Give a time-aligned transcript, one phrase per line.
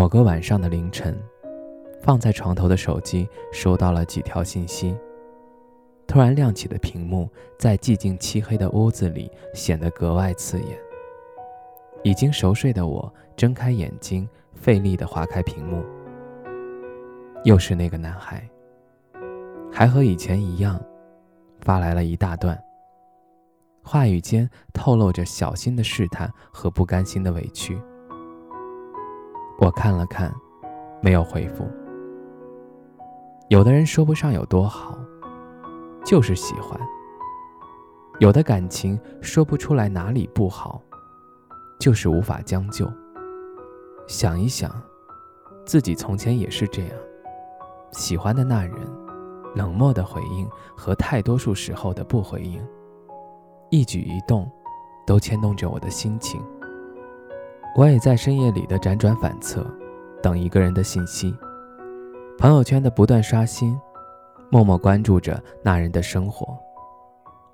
[0.00, 1.14] 某个晚上的凌晨，
[2.00, 4.96] 放在床头的手机收到了几条信息。
[6.06, 10.68] 突然亮起的屏幕，在寂静漆黑的屋子里显得格外刺眼。
[12.02, 15.84] 已经熟睡的我睁开眼睛，费力地划开屏幕。
[17.44, 18.48] 又是那个男孩，
[19.70, 20.82] 还和以前一样，
[21.60, 22.58] 发来了一大段，
[23.82, 27.78] 话语间透露着小心的试探和不甘心的委屈。
[29.60, 30.34] 我看了看，
[31.02, 31.68] 没有回复。
[33.48, 34.98] 有的人说不上有多好，
[36.02, 36.80] 就是喜欢；
[38.20, 40.80] 有的感情说不出来哪里不好，
[41.78, 42.90] 就是无法将就。
[44.06, 44.70] 想一想，
[45.66, 46.92] 自己从前也是这样，
[47.92, 48.74] 喜欢的那人，
[49.54, 52.66] 冷漠的回应和大多数时候的不回应，
[53.68, 54.50] 一举一动，
[55.06, 56.42] 都牵动着我的心情。
[57.76, 59.64] 我也在深夜里的辗转反侧，
[60.22, 61.34] 等一个人的信息，
[62.36, 63.78] 朋友圈的不断刷新，
[64.50, 66.58] 默默关注着那人的生活，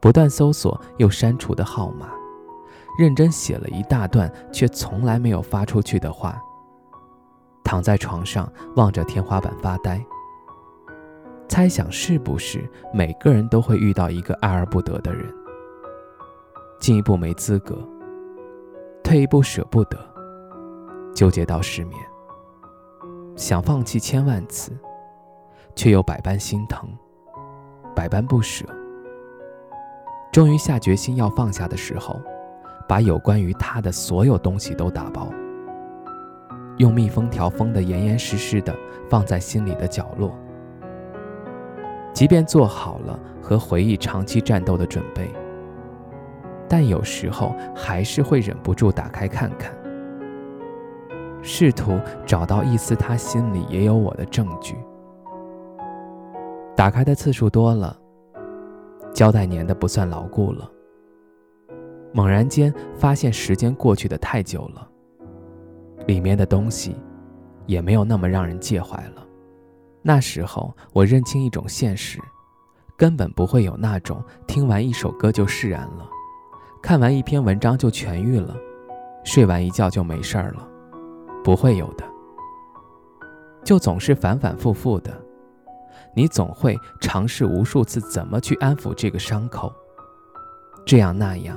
[0.00, 2.10] 不断搜索又删除的号码，
[2.98, 6.40] 认真写了一大段却从来没有发出去的话。
[7.62, 10.04] 躺在床上望着天花板发呆，
[11.48, 15.32] 猜想是不是每个人都会遇到一个爱而不得的人，
[16.80, 17.78] 进一步没资格。
[19.10, 19.98] 退一步舍不得，
[21.12, 22.00] 纠结到失眠，
[23.34, 24.70] 想放弃千万次，
[25.74, 26.88] 却又百般心疼，
[27.92, 28.64] 百般不舍。
[30.30, 32.20] 终于下决心要放下的时候，
[32.86, 35.28] 把有关于他的所有东西都打包，
[36.76, 38.72] 用密封条封得严严实实的，
[39.08, 40.32] 放在心里的角落。
[42.14, 45.28] 即便做好了和回忆长期战斗的准备。
[46.70, 49.74] 但有时候还是会忍不住打开看看，
[51.42, 54.76] 试图找到一丝他心里也有我的证据。
[56.76, 57.98] 打开的次数多了，
[59.12, 60.70] 胶带粘的不算牢固了。
[62.12, 64.88] 猛然间发现时间过去的太久了，
[66.06, 66.94] 里面的东西
[67.66, 69.26] 也没有那么让人介怀了。
[70.02, 72.20] 那时候我认清一种现实，
[72.96, 76.08] 根本不会有那种听完一首歌就释然了。
[76.82, 78.56] 看完一篇文章就痊愈了，
[79.22, 80.66] 睡完一觉就没事儿了，
[81.44, 82.04] 不会有的。
[83.62, 85.12] 就总是反反复复的，
[86.14, 89.70] 你总会尝试无数次怎么去安抚这个伤口，
[90.86, 91.56] 这样那样，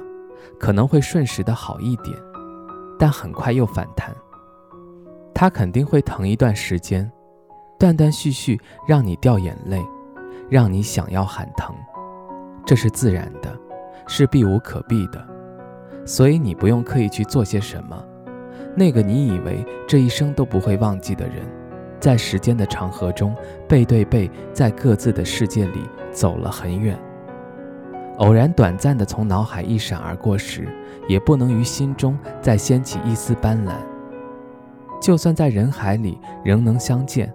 [0.60, 2.16] 可能会瞬时的好一点，
[3.00, 4.14] 但很快又反弹。
[5.34, 7.10] 它肯定会疼一段时间，
[7.80, 9.82] 断断续续让你掉眼泪，
[10.50, 11.74] 让你想要喊疼，
[12.66, 13.58] 这是自然的。
[14.08, 15.26] 是避无可避的，
[16.06, 18.04] 所以你不用刻意去做些什么。
[18.76, 21.38] 那个你以为这一生都不会忘记的人，
[22.00, 23.36] 在时间的长河中
[23.68, 25.82] 背对背，在各自的世界里
[26.12, 27.00] 走了很远。
[28.18, 30.68] 偶然短暂的从脑海一闪而过时，
[31.08, 33.74] 也不能于心中再掀起一丝斑斓。
[35.02, 37.34] 就算在人海里仍能相见，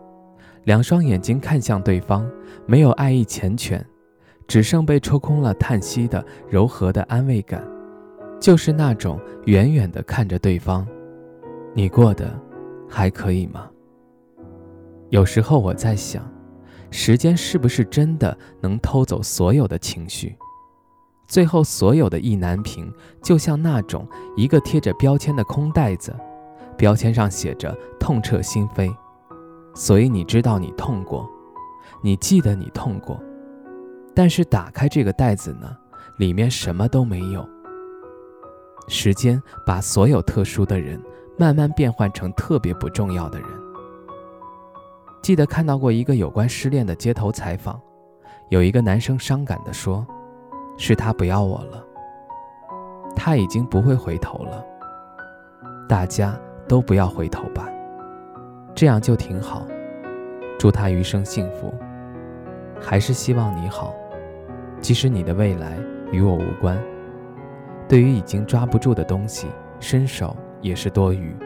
[0.65, 2.29] 两双眼睛看向对方，
[2.65, 3.81] 没有爱意缱绻。
[4.49, 7.63] 只剩被抽空了叹息的柔和的安慰感，
[8.41, 10.87] 就是那种远远的看着对方，
[11.75, 12.33] 你过得
[12.89, 13.69] 还可以吗？
[15.11, 16.27] 有时候我在想，
[16.91, 20.35] 时间是不是真的能偷走所有的情绪？
[21.27, 22.91] 最后所有的意难平，
[23.23, 26.17] 就像那种一个贴着标签的空袋子，
[26.75, 28.91] 标签上写着痛彻心扉，
[29.75, 31.29] 所以你知道你痛过，
[32.03, 33.23] 你记得你痛过。
[34.19, 35.77] 但是打开这个袋子呢，
[36.17, 37.49] 里面什么都没有。
[38.89, 41.01] 时间把所有特殊的人
[41.39, 43.49] 慢慢变换成特别不重要的人。
[45.23, 47.81] 记得看到过一个有关失恋的街头采访，
[48.49, 50.05] 有一个男生伤感地说
[50.77, 51.85] ：“是他不要我了，
[53.15, 54.65] 他已经不会回头了。
[55.89, 56.37] 大家
[56.67, 57.69] 都不要回头吧，
[58.75, 59.65] 这样就挺好。
[60.59, 61.73] 祝他余生幸福，
[62.81, 63.95] 还是希望你好。”
[64.89, 65.79] 即使你的未来
[66.11, 66.83] 与我无关，
[67.87, 69.47] 对于已经抓不住的东西，
[69.81, 71.37] 伸手也是多余。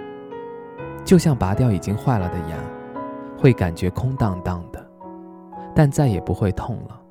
[1.04, 2.56] 就像拔掉已经坏了的牙，
[3.36, 4.88] 会感觉空荡荡的，
[5.74, 7.02] 但再也不会痛了。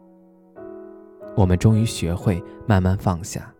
[1.35, 3.53] 我们终于学会慢慢放下，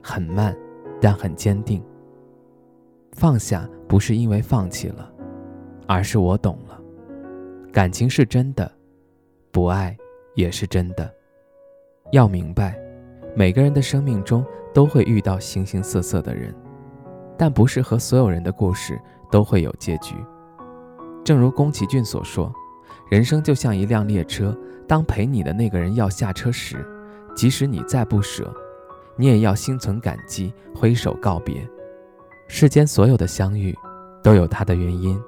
[0.00, 0.56] 很慢，
[1.00, 1.82] 但很坚定。
[3.14, 5.12] 放下不是因为放弃了，
[5.88, 6.80] 而是我懂了，
[7.72, 8.70] 感情是真的，
[9.50, 9.96] 不爱
[10.36, 11.12] 也是真的。
[12.12, 12.78] 要明白，
[13.34, 14.44] 每个人的生命中
[14.74, 16.54] 都会遇到形形色色的人，
[17.38, 19.00] 但不是和所有人的故事
[19.30, 20.14] 都会有结局。
[21.24, 22.52] 正如宫崎骏所说，
[23.10, 24.54] 人生就像一辆列车，
[24.86, 26.86] 当陪你的那个人要下车时，
[27.34, 28.54] 即使你再不舍，
[29.16, 31.66] 你也要心存感激，挥手告别。
[32.46, 33.74] 世间所有的相遇，
[34.22, 35.18] 都有它的原因，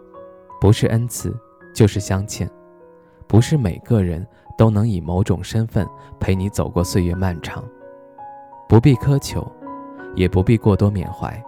[0.60, 1.34] 不是恩赐，
[1.74, 2.46] 就是相欠。
[3.26, 7.64] 不是每个人都能以某种身份陪你走过岁月漫长。
[8.68, 9.46] 不必苛求，
[10.14, 11.42] 也不必过多缅怀。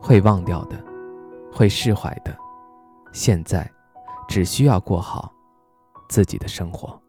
[0.00, 0.76] 会忘掉的，
[1.52, 2.36] 会释怀的。
[3.12, 3.68] 现在，
[4.28, 5.32] 只需要过好
[6.08, 7.00] 自己的生活。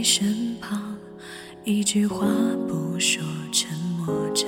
[0.00, 0.96] 你身旁，
[1.62, 2.24] 一句话
[2.66, 3.68] 不说，沉
[3.98, 4.46] 默着。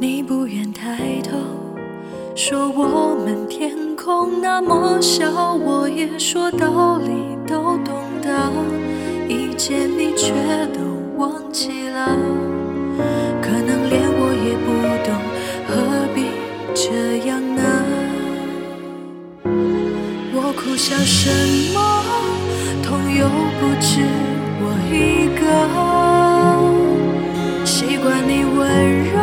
[0.00, 1.38] 你不愿抬头，
[2.34, 8.50] 说我们天空那么小，我也说道理都懂得，
[9.28, 10.32] 一见你却
[10.74, 10.80] 都
[11.16, 12.18] 忘记了。
[13.40, 14.66] 可能连我也不
[15.06, 15.14] 懂，
[15.68, 16.26] 何必
[16.74, 17.62] 这样呢？
[20.34, 21.30] 我苦笑什
[21.72, 22.01] 么？
[23.22, 24.02] 又不止
[24.58, 25.42] 我一个，
[27.64, 28.58] 习惯你温
[29.12, 29.14] 柔，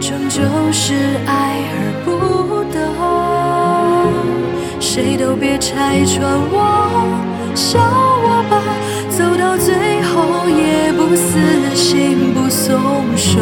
[0.00, 0.40] 终究
[0.72, 0.94] 是
[1.26, 2.08] 爱而不
[2.72, 2.76] 得。
[4.80, 6.16] 谁都别拆穿
[6.50, 6.56] 我，
[7.54, 7.78] 笑
[8.24, 8.52] 我吧，
[9.10, 11.28] 走到最后也不死
[11.74, 12.80] 心不松
[13.18, 13.38] 手。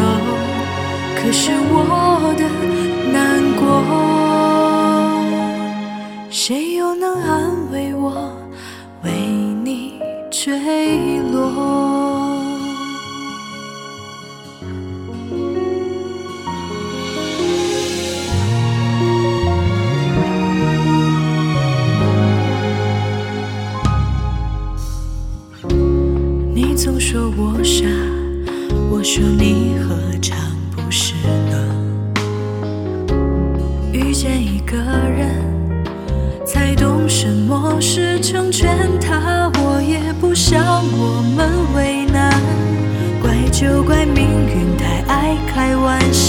[1.14, 2.42] 可是我的
[3.12, 3.62] 难过，
[6.30, 8.41] 谁又能安慰我？
[10.44, 11.91] 坠落。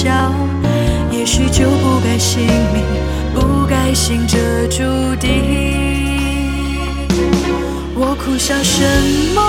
[0.03, 0.11] 笑，
[1.11, 2.83] 也许就不该信命，
[3.33, 4.83] 不该信这注
[5.15, 5.29] 定。
[7.95, 8.83] 我苦笑什
[9.33, 9.41] 么，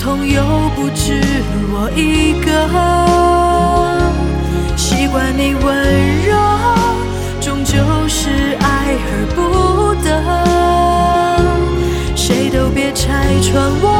[0.00, 0.42] 痛又
[0.74, 1.22] 不止
[1.70, 2.50] 我一个，
[4.76, 5.64] 习惯你温
[6.26, 6.34] 柔。
[7.40, 7.78] 终究
[8.08, 10.10] 是爱而不得，
[12.16, 13.93] 谁都别拆穿我，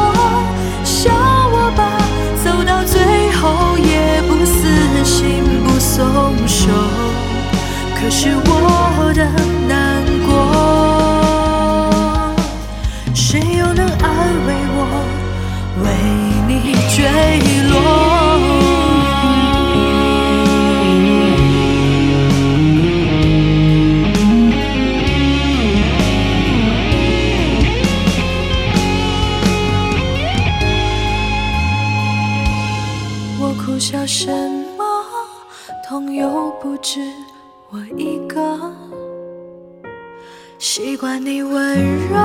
[40.58, 41.76] 习惯你温
[42.08, 42.16] 柔，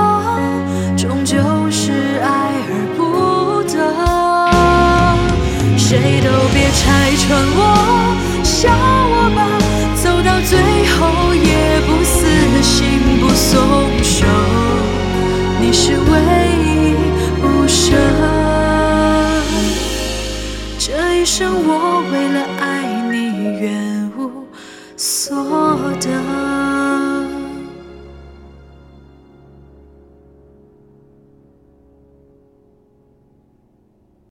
[0.96, 1.36] 终究
[1.70, 3.78] 是爱而不得。
[5.76, 7.60] 谁都别拆穿我，
[8.42, 9.38] 笑我吧，
[10.02, 10.58] 走到最
[10.94, 12.24] 后也不死
[12.62, 13.50] 心不松
[14.02, 14.24] 手。
[15.60, 16.12] 你是唯